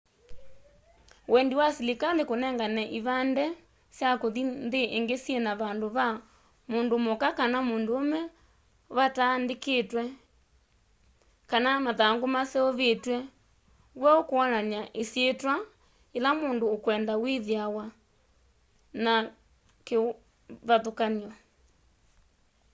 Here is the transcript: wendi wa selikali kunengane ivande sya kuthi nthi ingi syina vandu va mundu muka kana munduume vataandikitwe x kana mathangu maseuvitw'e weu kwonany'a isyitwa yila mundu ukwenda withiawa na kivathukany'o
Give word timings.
wendi 1.31 1.55
wa 1.61 1.67
selikali 1.77 2.21
kunengane 2.29 2.83
ivande 2.99 3.45
sya 3.97 4.09
kuthi 4.21 4.41
nthi 4.65 4.81
ingi 4.97 5.15
syina 5.23 5.51
vandu 5.61 5.87
va 5.97 6.05
mundu 6.71 6.95
muka 7.05 7.27
kana 7.39 7.57
munduume 7.69 8.19
vataandikitwe 8.97 10.03
x 10.11 10.17
kana 11.49 11.69
mathangu 11.85 12.25
maseuvitw'e 12.35 13.17
weu 14.01 14.21
kwonany'a 14.29 14.81
isyitwa 15.01 15.53
yila 16.13 16.31
mundu 16.41 16.65
ukwenda 16.75 17.13
withiawa 17.23 17.85
na 19.03 19.13
kivathukany'o 19.85 21.31